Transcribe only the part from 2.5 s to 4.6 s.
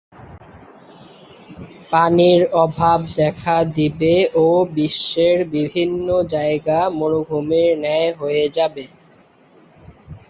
অভাব দেখা দিবে ও